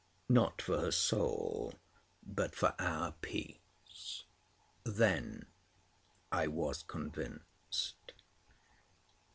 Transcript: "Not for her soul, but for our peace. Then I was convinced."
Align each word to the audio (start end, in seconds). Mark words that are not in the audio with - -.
"Not 0.29 0.63
for 0.63 0.79
her 0.79 0.89
soul, 0.91 1.75
but 2.25 2.55
for 2.55 2.73
our 2.79 3.11
peace. 3.11 4.23
Then 4.83 5.45
I 6.31 6.47
was 6.47 6.81
convinced." 6.81 8.13